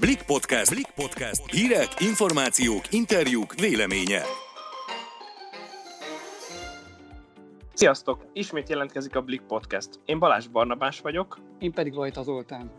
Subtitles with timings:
[0.00, 0.70] Blik Podcast.
[0.74, 1.50] Blik Podcast.
[1.50, 4.22] Hírek, információk, interjúk, véleménye.
[7.74, 8.26] Sziasztok!
[8.32, 9.88] Ismét jelentkezik a Blik Podcast.
[10.04, 11.38] Én Balázs Barnabás vagyok.
[11.58, 12.70] Én pedig Vajta Zoltán.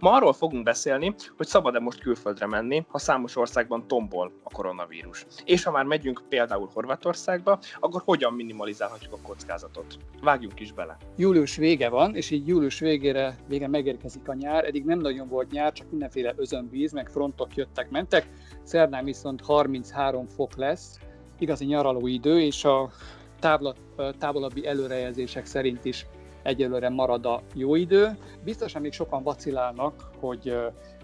[0.00, 5.26] Ma arról fogunk beszélni, hogy szabad-e most külföldre menni, ha számos országban tombol a koronavírus.
[5.44, 9.98] És ha már megyünk például Horvátországba, akkor hogyan minimalizálhatjuk a kockázatot.
[10.22, 10.96] Vágjunk is bele.
[11.16, 14.64] Július vége van, és így július végére vége megérkezik a nyár.
[14.64, 18.28] Eddig nem nagyon volt nyár, csak mindenféle özönvíz, meg frontok jöttek, mentek.
[18.62, 20.98] Szerdán viszont 33 fok lesz,
[21.38, 22.90] igazi nyaraló idő, és a
[24.18, 26.06] távolabbi előrejelzések szerint is
[26.48, 28.16] egyelőre marad a jó idő.
[28.44, 30.56] Biztosan még sokan vacilálnak, hogy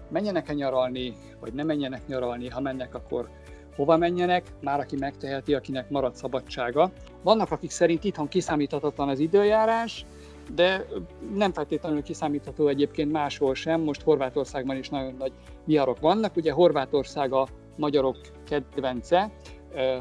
[0.09, 3.29] menjenek-e nyaralni, vagy nem menjenek nyaralni, ha mennek, akkor
[3.77, 6.91] hova menjenek, már aki megteheti, akinek marad szabadsága.
[7.23, 10.07] Vannak, akik szerint itthon kiszámíthatatlan az időjárás,
[10.55, 10.87] de
[11.35, 13.81] nem feltétlenül kiszámítható egyébként máshol sem.
[13.81, 15.33] Most Horvátországban is nagyon nagy
[15.65, 16.37] viharok vannak.
[16.37, 18.17] Ugye Horvátország a magyarok
[18.49, 19.31] kedvence,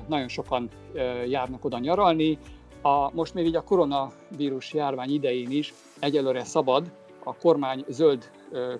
[0.07, 0.69] nagyon sokan
[1.27, 2.37] járnak oda nyaralni,
[2.83, 6.91] a, most még így a koronavírus járvány idején is egyelőre szabad,
[7.23, 8.31] a kormány zöld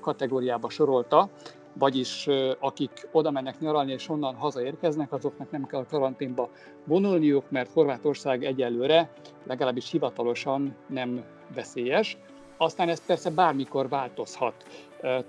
[0.02, 1.30] kategóriába sorolta,
[1.74, 2.28] vagyis
[2.60, 6.50] akik oda mennek nyaralni és onnan hazaérkeznek, azoknak nem kell a karanténba
[6.86, 11.24] vonulniuk, mert Horvátország egyelőre legalábbis hivatalosan nem
[11.56, 12.18] veszélyes.
[12.58, 14.54] Aztán ez persze bármikor változhat.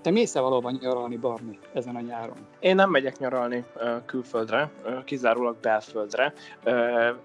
[0.02, 2.36] Te mész-e valóban nyaralni, Barni, ezen a nyáron?
[2.60, 3.64] Én nem megyek nyaralni
[4.06, 4.70] külföldre,
[5.04, 6.32] kizárólag belföldre.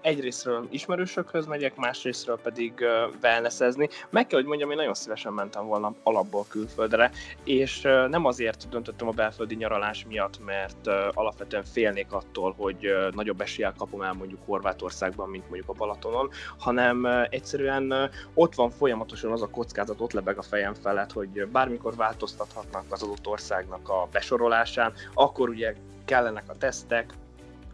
[0.00, 2.84] Egyrésztről ismerősökhöz megyek, másrésztről pedig
[3.22, 3.88] wellnessezni.
[4.10, 7.10] Meg kell, hogy mondjam, én nagyon szívesen mentem volna alapból külföldre,
[7.44, 13.74] és nem azért döntöttem a belföldi nyaralás miatt, mert alapvetően félnék attól, hogy nagyobb eséllyel
[13.78, 19.50] kapom el mondjuk Horvátországban, mint mondjuk a Balatonon, hanem egyszerűen ott van folyamatosan az a
[19.50, 24.92] kockázat, ott lebeg a fejem felett, hogy bármikor változt változtathatnak az adott országnak a besorolásán,
[25.14, 25.74] akkor ugye
[26.04, 27.12] kellenek a tesztek,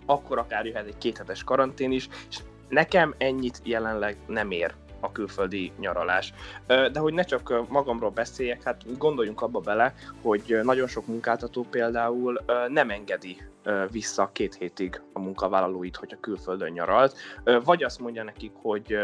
[0.06, 5.72] akkor akár jöhet egy kéthetes karantén is, és nekem ennyit jelenleg nem ér a külföldi
[5.78, 6.32] nyaralás.
[6.66, 12.40] De hogy ne csak magamról beszéljek, hát gondoljunk abba bele, hogy nagyon sok munkáltató például
[12.68, 13.42] nem engedi
[13.90, 17.16] vissza két hétig a munkavállalóit, hogyha külföldön nyaralt,
[17.64, 18.96] vagy azt mondja nekik, hogy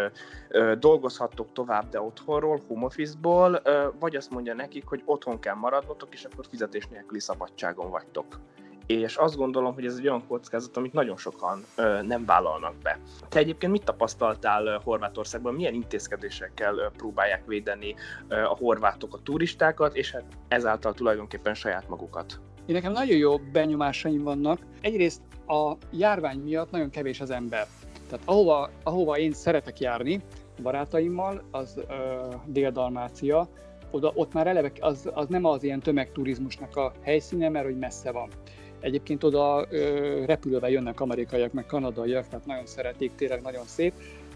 [0.79, 3.63] dolgozhattok tovább, de otthonról, home office-ból,
[3.99, 8.39] vagy azt mondja nekik, hogy otthon kell maradnotok, és akkor fizetés nélküli szabadságon vagytok
[8.87, 12.99] és azt gondolom, hogy ez egy olyan kockázat, amit nagyon sokan ö, nem vállalnak be.
[13.29, 17.95] Te egyébként mit tapasztaltál Horvátországban, milyen intézkedésekkel próbálják védeni
[18.29, 22.41] ö, a horvátok a turistákat, és hát ezáltal tulajdonképpen saját magukat?
[22.67, 24.59] Én nekem nagyon jó benyomásaim vannak.
[24.81, 27.67] Egyrészt a járvány miatt nagyon kevés az ember.
[28.09, 30.21] Tehát ahova, ahova én szeretek járni
[30.63, 31.93] barátaimmal, az ö,
[32.47, 33.49] Dél-Dalmácia,
[33.93, 38.13] oda, ott már eleve az, az nem az ilyen tömegturizmusnak a helyszíne, mert hogy messze
[38.13, 38.29] van.
[38.83, 43.93] Egyébként oda ö, repülővel jönnek amerikaiak, meg kanadaiak, tehát nagyon szeretik, tényleg nagyon szép.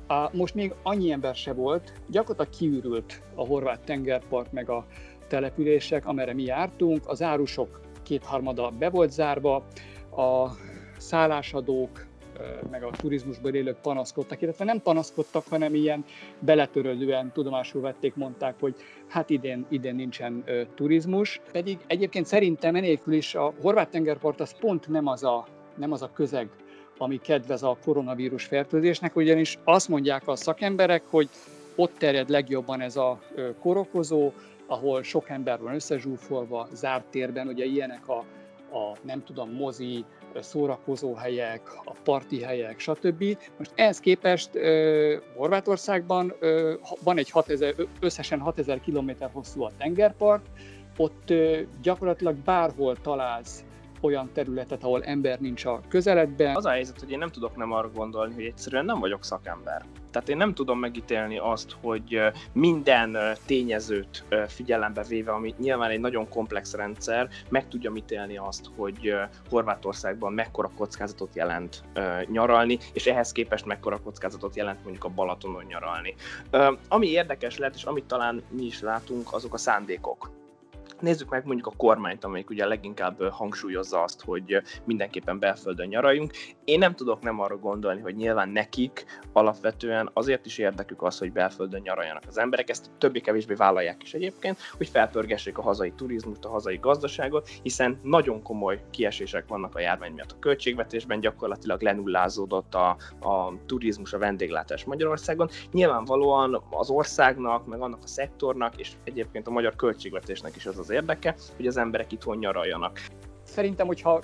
[0.06, 4.86] A, most még annyi ember se volt, gyakorlatilag kiürült a horvát tengerpart, meg a
[5.28, 7.08] települések, amerre mi jártunk.
[7.08, 9.54] Az árusok kétharmada be volt zárva,
[10.16, 10.50] a
[10.98, 12.06] szállásadók,
[12.70, 16.04] meg a turizmusban élők panaszkodtak, illetve nem panaszkodtak, hanem ilyen
[16.38, 18.74] beletörődően tudomásul vették, mondták, hogy
[19.08, 21.40] hát idén, idén nincsen turizmus.
[21.52, 26.02] Pedig egyébként szerintem enélkül is a horvát tengerpart az pont nem az a, nem az
[26.02, 26.48] a közeg,
[26.98, 31.28] ami kedvez a koronavírus fertőzésnek, ugyanis azt mondják a szakemberek, hogy
[31.76, 33.20] ott terjed legjobban ez a
[33.60, 34.32] korokozó,
[34.66, 38.18] ahol sok ember van összezsúfolva, zárt térben, ugye ilyenek a,
[38.76, 40.04] a nem tudom, mozi,
[40.42, 43.24] szórakozóhelyek, a parti helyek, stb.
[43.58, 44.62] Most ehhez képest uh,
[45.36, 46.34] Horvátországban
[47.04, 50.46] van egy 6000, összesen 6000 km hosszú a tengerpart,
[50.96, 51.32] ott
[51.82, 53.64] gyakorlatilag bárhol találsz
[54.00, 56.56] olyan területet, ahol ember nincs a közeledben.
[56.56, 59.84] Az a helyzet, hogy én nem tudok nem arra gondolni, hogy egyszerűen nem vagyok szakember.
[60.16, 62.20] Tehát én nem tudom megítélni azt, hogy
[62.52, 63.16] minden
[63.46, 69.14] tényezőt figyelembe véve, ami nyilván egy nagyon komplex rendszer, meg tudja ítélni azt, hogy
[69.48, 71.82] Horvátországban mekkora kockázatot jelent
[72.26, 76.14] nyaralni, és ehhez képest mekkora kockázatot jelent mondjuk a Balatonon nyaralni.
[76.88, 80.30] Ami érdekes lehet, és amit talán mi is látunk, azok a szándékok
[81.00, 86.32] Nézzük meg mondjuk a kormányt, amelyik ugye leginkább hangsúlyozza azt, hogy mindenképpen belföldön nyaraljunk.
[86.64, 91.32] Én nem tudok nem arra gondolni, hogy nyilván nekik alapvetően azért is érdekük az, hogy
[91.32, 96.48] belföldön nyaraljanak az emberek, ezt többé-kevésbé vállalják is egyébként, hogy felpörgessék a hazai turizmust, a
[96.48, 102.88] hazai gazdaságot, hiszen nagyon komoly kiesések vannak a járvány miatt a költségvetésben, gyakorlatilag lenullázódott a,
[103.20, 105.48] a turizmus, a vendéglátás Magyarországon.
[105.72, 110.94] Nyilvánvalóan az országnak, meg annak a szektornak, és egyébként a magyar költségvetésnek is az az
[110.94, 113.00] érdeke, hogy az emberek itthon nyaraljanak.
[113.42, 114.20] Szerintem, hogyha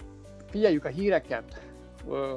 [0.51, 1.61] figyeljük a híreket,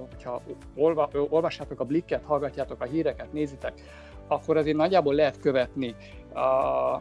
[0.10, 0.42] hogyha
[0.76, 3.74] olva, olvassátok a blikket, hallgatjátok a híreket, nézitek,
[4.28, 5.96] akkor azért nagyjából lehet követni,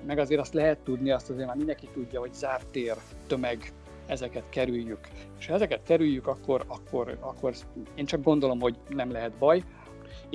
[0.07, 2.97] meg azért azt lehet tudni, azt azért már mindenki tudja, hogy zárt tér,
[3.27, 3.73] tömeg,
[4.07, 5.09] ezeket kerüljük.
[5.39, 7.55] És ha ezeket kerüljük, akkor, akkor, akkor
[7.95, 9.63] én csak gondolom, hogy nem lehet baj.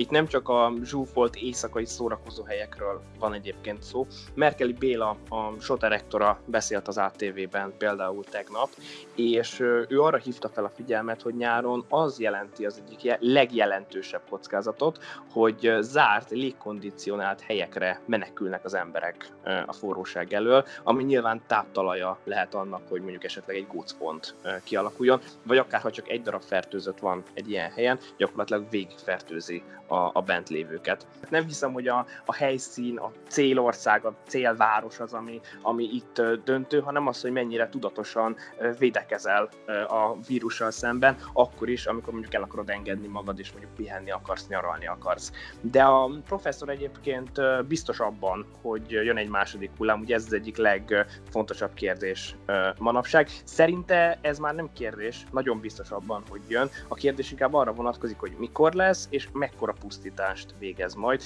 [0.00, 4.06] Itt nem csak a zsúfolt éjszakai szórakozó helyekről van egyébként szó.
[4.34, 8.68] Merkeli Béla, a SOTA rektora beszélt az ATV-ben például tegnap,
[9.14, 14.98] és ő arra hívta fel a figyelmet, hogy nyáron az jelenti az egyik legjelentősebb kockázatot,
[15.32, 19.32] hogy zárt, légkondicionált helyekre menekülnek az emberek
[19.66, 25.58] a forróság elől, ami nyilván táptalaja lehet annak, hogy mondjuk esetleg egy gócpont kialakuljon, vagy
[25.58, 30.48] akár ha csak egy darab fertőzött van egy ilyen helyen, gyakorlatilag végigfertőzi a, a bent
[30.48, 31.06] lévőket.
[31.28, 36.80] Nem hiszem, hogy a, a helyszín, a célország, a célváros az, ami, ami itt döntő,
[36.80, 38.36] hanem az, hogy mennyire tudatosan
[38.78, 39.48] védekezel
[39.88, 44.46] a vírussal szemben, akkor is, amikor mondjuk el akarod engedni magad, és mondjuk pihenni akarsz,
[44.48, 45.32] nyaralni akarsz.
[45.60, 50.56] De a professzor egyébként biztos abban, hogy jön egy második hullám, ugye ez az egyik
[50.56, 52.36] legfontosabb kérdés
[52.78, 53.28] manapság.
[53.44, 56.70] Szerinte ez már nem kérdés, nagyon biztos abban, hogy jön.
[56.88, 61.22] A kérdés inkább arra vonatkozik, hogy mikor lesz, és mekkora pusztítást végez majd.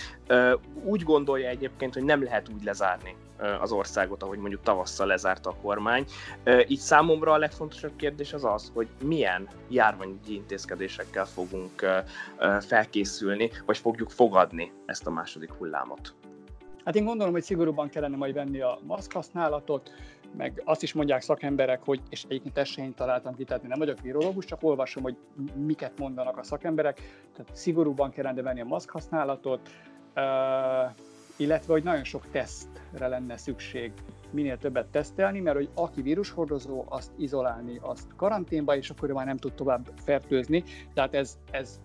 [0.84, 3.16] Úgy gondolja egyébként, hogy nem lehet úgy lezárni
[3.60, 6.04] az országot, ahogy mondjuk tavasszal lezárta a kormány.
[6.66, 12.04] Így számomra a legfontosabb kérdés az az, hogy milyen járványügyi intézkedésekkel fogunk
[12.60, 16.14] felkészülni, vagy fogjuk fogadni ezt a második hullámot.
[16.84, 19.90] Hát én gondolom, hogy szigorúban kellene majd venni a maszkhasználatot,
[20.36, 24.00] meg azt is mondják szakemberek, hogy, és egyébként ezt sem találtam ki, tehát nem vagyok
[24.00, 25.16] virológus, csak olvasom, hogy
[25.54, 27.00] miket mondanak a szakemberek,
[27.36, 29.70] tehát szigorúban kellene venni a maszk használatot,
[31.36, 33.92] illetve hogy nagyon sok tesztre lenne szükség,
[34.30, 39.36] minél többet tesztelni, mert hogy aki vírushordozó, azt izolálni, azt karanténba, és akkor már nem
[39.36, 40.64] tud tovább fertőzni.
[40.94, 41.80] Tehát ez, ez,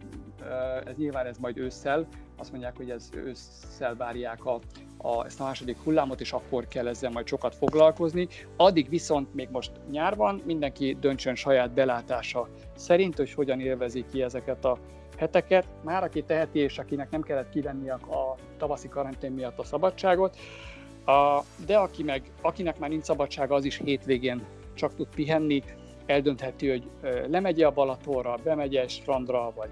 [0.86, 2.08] ez nyilván ez majd ősszel,
[2.40, 4.60] azt mondják, hogy ez ősszel várják a
[5.02, 8.28] a, ezt a második hullámot, és akkor kell ezzel majd sokat foglalkozni.
[8.58, 14.22] Addig viszont még most nyár van, mindenki döntsön saját belátása szerint, hogy hogyan élvezi ki
[14.22, 14.78] ezeket a
[15.18, 15.66] heteket.
[15.84, 20.38] Már aki teheti, és akinek nem kellett kivenni a, a tavaszi karantén miatt a szabadságot,
[21.06, 25.64] a, de aki meg, akinek már nincs szabadsága, az is hétvégén csak tud pihenni,
[26.06, 26.90] eldöntheti, hogy
[27.28, 29.70] lemegy a Balatonra, bemegy egy strandra, vagy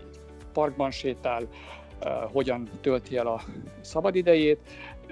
[0.53, 1.47] parkban sétál,
[2.31, 3.41] hogyan tölti el a
[3.81, 4.59] szabadidejét.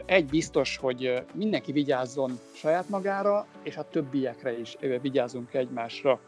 [0.06, 6.20] Egy biztos, hogy mindenki vigyázzon saját magára, és a többiekre is vigyázzunk egymásra.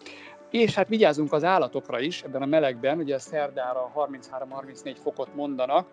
[0.51, 5.88] És hát vigyázzunk az állatokra is ebben a melegben, ugye szerdára 33-34 fokot mondanak,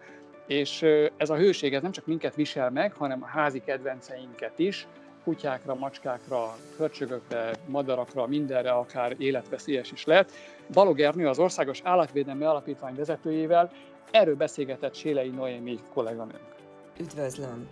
[0.47, 0.83] és
[1.17, 4.87] ez a hőség ez nem csak minket visel meg, hanem a házi kedvenceinket is,
[5.25, 10.33] kutyákra, macskákra, hörcsögökre, madarakra, mindenre, akár életveszélyes is lehet.
[10.73, 13.71] Balog Ernő, az Országos Állatvédelmi Alapítvány vezetőjével
[14.15, 16.55] erről beszélgetett Sélei Noémi kolléganőnk.
[16.99, 17.69] Üdvözlöm!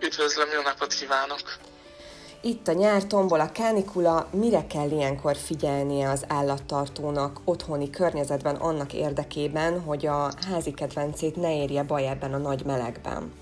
[0.00, 1.40] Üdvözlöm, jó napot kívánok!
[2.40, 8.92] Itt a nyár tombol a kánikula, mire kell ilyenkor figyelnie az állattartónak otthoni környezetben annak
[8.92, 13.32] érdekében, hogy a házi kedvencét ne érje baj ebben a nagy melegben?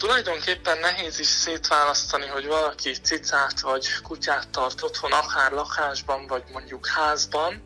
[0.00, 6.86] Tulajdonképpen nehéz is szétválasztani, hogy valaki cicát vagy kutyát tart otthon, akár lakásban, vagy mondjuk
[6.86, 7.62] házban.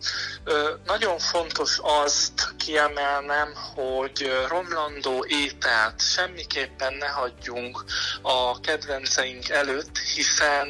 [0.85, 7.85] Nagyon fontos azt kiemelnem, hogy romlandó ételt semmiképpen ne hagyjunk
[8.23, 10.69] a kedvenceink előtt, hiszen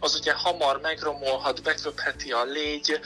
[0.00, 3.00] az ugye hamar megromolhat, beköpheti a légy,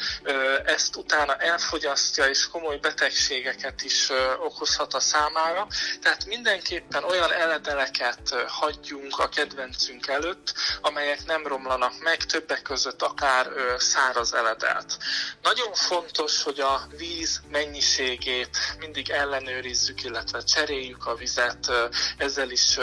[0.64, 5.66] ezt utána elfogyasztja, és komoly betegségeket is okozhat a számára.
[6.02, 13.02] Tehát mindenképpen olyan eledelek termékeket hagyjunk a kedvencünk előtt, amelyek nem romlanak meg, többek között
[13.02, 13.48] akár
[13.78, 14.96] száraz eledelt.
[15.42, 21.70] Nagyon fontos, hogy a víz mennyiségét mindig ellenőrizzük, illetve cseréljük a vizet,
[22.16, 22.78] ezzel is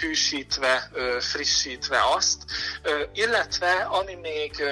[0.00, 0.90] hűsítve,
[1.20, 2.42] frissítve azt,
[3.12, 4.62] illetve ami még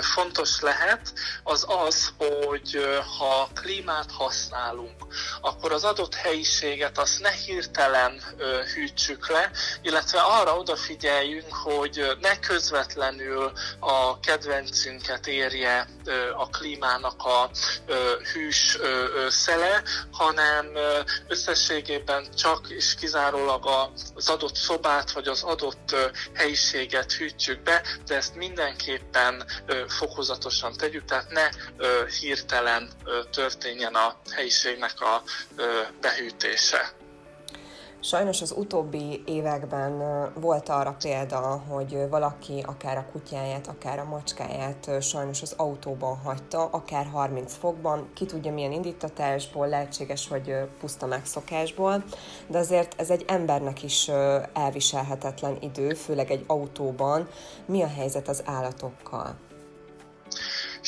[0.00, 5.06] fontos lehet, az az, hogy ha klímát használunk,
[5.40, 8.22] akkor az adott helyiséget azt ne hirtelen
[8.74, 9.50] hűtsük le,
[9.82, 15.88] illetve arra odafigyeljünk, hogy ne közvetlenül a kedvencünket érje
[16.36, 17.50] a klímának a
[18.32, 18.78] hűs
[19.28, 19.82] szele,
[20.12, 20.66] hanem
[21.28, 23.66] összességében csak és kizárólag
[24.14, 25.96] az adott szobát vagy az adott
[26.34, 29.44] helyiséget hűtjük be, de ezt mindenképpen
[29.88, 31.48] fokozatosan tegyük, tehát ne
[32.20, 32.90] hirtelen
[33.30, 35.22] történjen a helyiségnek a
[36.00, 36.92] behűtése.
[38.06, 39.98] Sajnos az utóbbi években
[40.40, 46.64] volt arra példa, hogy valaki akár a kutyáját, akár a macskáját sajnos az autóban hagyta,
[46.64, 52.04] akár 30 fokban, ki tudja milyen indítatásból, lehetséges, hogy puszta megszokásból,
[52.46, 54.10] de azért ez egy embernek is
[54.52, 57.28] elviselhetetlen idő, főleg egy autóban.
[57.64, 59.36] Mi a helyzet az állatokkal?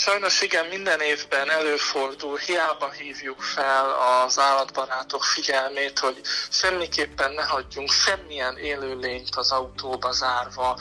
[0.09, 3.91] Sajnos igen, minden évben előfordul, hiába hívjuk fel
[4.25, 10.79] az állatbarátok figyelmét, hogy semmiképpen ne hagyjunk semmilyen élőlényt az autóba zárva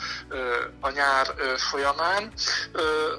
[0.80, 1.34] a nyár
[1.70, 2.32] folyamán.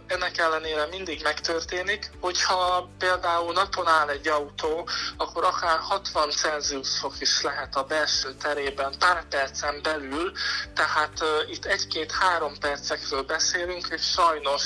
[0.08, 4.88] Ennek ellenére mindig megtörténik, hogyha például napon áll egy autó,
[5.18, 10.32] akkor akár 60 Celsius fok is lehet a belső terében pár percen belül,
[10.76, 14.64] tehát itt egy-két-három percekről beszélünk, és sajnos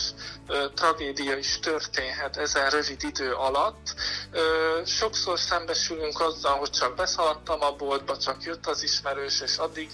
[0.76, 3.96] tragédia is történhet ezen rövid idő alatt.
[4.86, 9.90] Sokszor szembesülünk azzal, hogy csak beszaladtam a boltba, csak jött az ismerős, és addig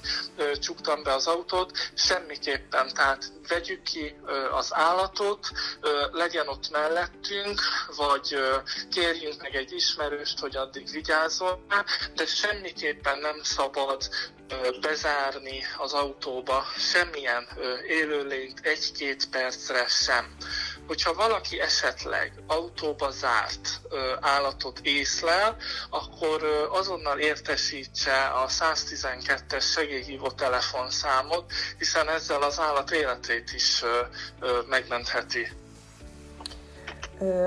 [0.59, 1.71] csuktam be az autót.
[1.93, 4.15] Semmiképpen, tehát vegyük ki
[4.51, 5.51] az állatot,
[6.11, 7.61] legyen ott mellettünk,
[7.95, 8.37] vagy
[8.91, 11.65] kérjünk meg egy ismerőst, hogy addig vigyázzon
[12.15, 14.09] de semmiképpen nem szabad
[14.81, 17.47] bezárni az autóba semmilyen
[17.87, 20.35] élőlényt egy-két percre sem.
[20.89, 23.81] Hogyha valaki esetleg autóba zárt
[24.19, 25.55] állatot észlel,
[25.89, 33.83] akkor azonnal értesítse a 112-es segélyhívó telefonszámot, hiszen ezzel az állat életét is
[34.69, 35.51] megmentheti.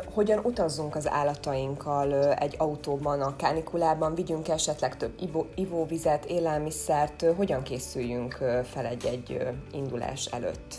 [0.05, 4.15] Hogyan utazzunk az állatainkkal egy autóban, a kánikulában?
[4.15, 5.15] Vigyünk esetleg több
[5.55, 7.25] ivóvizet, élelmiszert?
[7.37, 8.33] Hogyan készüljünk
[8.73, 10.75] fel egy-egy indulás előtt?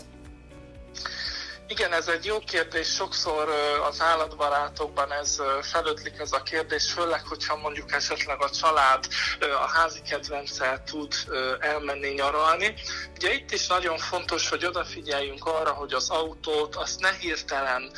[1.68, 2.88] Igen, ez egy jó kérdés.
[2.88, 3.48] Sokszor
[3.88, 9.06] az állatbarátokban ez felötlik ez a kérdés, főleg, hogyha mondjuk esetleg a család
[9.40, 11.14] a házi kedvencel tud
[11.60, 12.74] elmenni nyaralni.
[13.14, 17.90] Ugye itt is nagyon fontos, hogy odafigyeljünk arra, hogy az autót azt ne hirtelen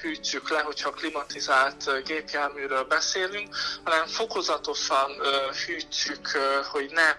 [0.00, 5.10] hűtsük le, hogyha klimatizált gépjárműről beszélünk, hanem fokozatosan
[5.66, 6.28] hűtsük,
[6.70, 7.16] hogy ne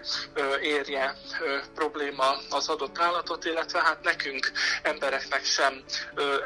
[0.60, 1.16] érje
[1.74, 4.52] probléma az adott állatot, illetve hát nekünk
[4.82, 5.84] embereknek sem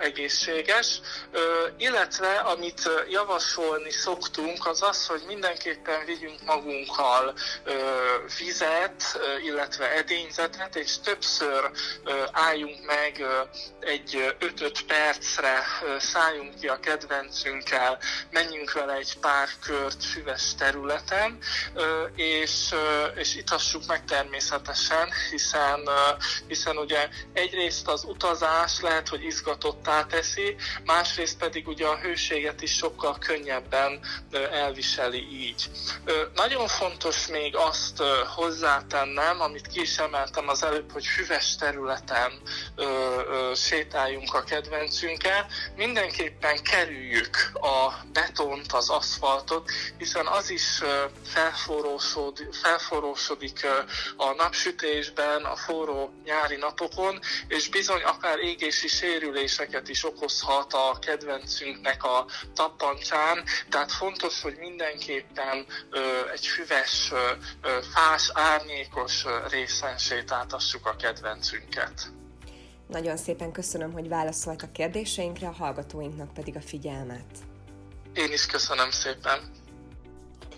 [0.00, 1.00] egészséges,
[1.76, 7.34] illetve amit javasolni szoktunk, az az, hogy mindenképpen vigyünk magunkkal
[8.38, 9.02] vizet,
[9.44, 11.70] illetve edényzetet, és többször
[12.32, 13.24] álljunk meg
[13.80, 15.62] egy 5-5 percre,
[15.98, 17.98] szálljunk ki a kedvencünkkel,
[18.30, 21.38] menjünk vele egy pár kört füves területen,
[22.14, 22.74] és,
[23.14, 25.88] és itassuk meg természetesen, hiszen,
[26.46, 32.72] hiszen ugye egyrészt az utazás lehet, hogy izgatottá teszi, másrészt pedig ugye a hőséget is
[32.76, 34.00] sokkal könnyebben
[34.52, 35.70] elviseli így.
[36.34, 38.02] Nagyon fontos még azt
[38.34, 42.32] hozzátennem, amit ki is emeltem az előbb, hogy füves területen
[43.54, 50.82] sétáljunk a kedvencünkkel, mindenképpen kerüljük a betont, az aszfaltot, hiszen az is
[51.24, 53.66] felforrósodik, felforrósodik
[54.16, 58.88] a napsütésben, a forró nyári napokon, és bizony akár égési
[59.24, 65.66] sérüléseket is okozhat a kedvencünknek a tappancsán, tehát fontos, hogy mindenképpen
[66.32, 67.12] egy füves,
[67.94, 72.12] fás, árnyékos részen sétáltassuk a kedvencünket.
[72.88, 77.38] Nagyon szépen köszönöm, hogy válaszolt a kérdéseinkre, a hallgatóinknak pedig a figyelmet.
[78.14, 79.38] Én is köszönöm szépen.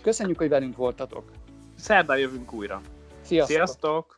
[0.01, 1.31] Köszönjük, hogy velünk voltatok.
[1.77, 2.81] Szerdán jövünk újra.
[3.23, 3.55] Sziasztok!
[3.55, 4.16] Sziasztok!